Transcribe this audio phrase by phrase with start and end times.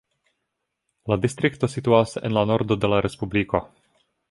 [1.11, 3.63] La distrikto situas en la nordo de la respubliko.